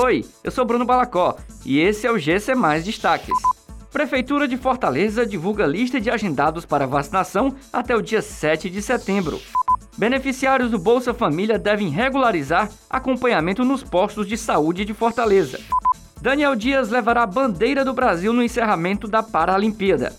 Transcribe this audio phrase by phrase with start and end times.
[0.00, 1.36] Oi, eu sou Bruno Balacó
[1.66, 3.36] e esse é o GC Mais Destaques.
[3.90, 9.40] Prefeitura de Fortaleza divulga lista de agendados para vacinação até o dia 7 de setembro.
[9.96, 15.58] Beneficiários do Bolsa Família devem regularizar acompanhamento nos postos de saúde de Fortaleza.
[16.22, 20.12] Daniel Dias levará a bandeira do Brasil no encerramento da Paralimpíada.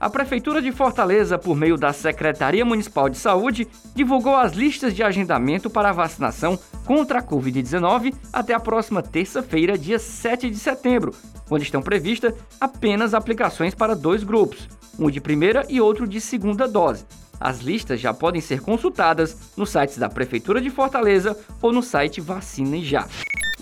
[0.00, 5.02] A Prefeitura de Fortaleza, por meio da Secretaria Municipal de Saúde, divulgou as listas de
[5.02, 11.14] agendamento para a vacinação contra a Covid-19 até a próxima terça-feira, dia 7 de setembro,
[11.50, 14.66] onde estão previstas apenas aplicações para dois grupos,
[14.98, 17.04] um de primeira e outro de segunda dose.
[17.38, 22.22] As listas já podem ser consultadas nos sites da Prefeitura de Fortaleza ou no site
[22.22, 23.06] Vacina Já.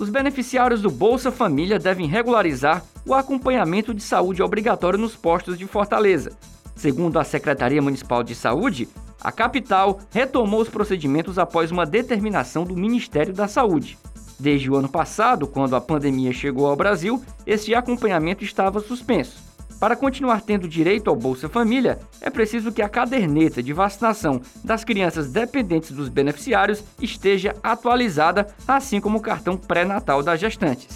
[0.01, 5.67] Os beneficiários do Bolsa Família devem regularizar o acompanhamento de saúde obrigatório nos postos de
[5.67, 6.31] Fortaleza.
[6.77, 8.89] Segundo a Secretaria Municipal de Saúde,
[9.21, 13.99] a capital retomou os procedimentos após uma determinação do Ministério da Saúde.
[14.39, 19.43] Desde o ano passado, quando a pandemia chegou ao Brasil, esse acompanhamento estava suspenso.
[19.79, 24.83] Para continuar tendo direito ao Bolsa Família, é preciso que a caderneta de vacinação das
[24.83, 30.89] crianças dependentes dos beneficiários esteja atualizada, assim como o cartão pré-natal das gestantes.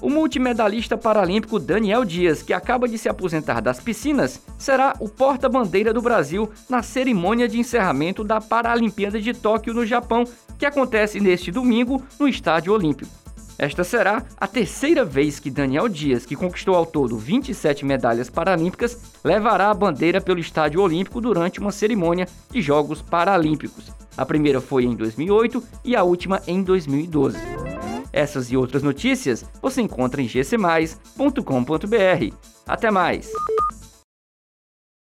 [0.00, 5.92] O multimedalista paralímpico Daniel Dias, que acaba de se aposentar das piscinas, será o porta-bandeira
[5.92, 10.24] do Brasil na cerimônia de encerramento da Paralimpíada de Tóquio, no Japão,
[10.58, 13.10] que acontece neste domingo no Estádio Olímpico.
[13.58, 18.96] Esta será a terceira vez que Daniel Dias, que conquistou ao todo 27 medalhas paralímpicas,
[19.24, 23.92] levará a bandeira pelo Estádio Olímpico durante uma cerimônia de Jogos Paralímpicos.
[24.16, 27.36] A primeira foi em 2008 e a última em 2012.
[28.12, 32.34] Essas e outras notícias você encontra em gcmais.com.br.
[32.66, 33.30] Até mais!